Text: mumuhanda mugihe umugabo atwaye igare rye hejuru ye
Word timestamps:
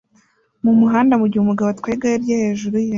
mumuhanda 0.63 1.13
mugihe 1.21 1.41
umugabo 1.41 1.67
atwaye 1.69 1.95
igare 1.95 2.15
rye 2.23 2.35
hejuru 2.43 2.75
ye 2.85 2.89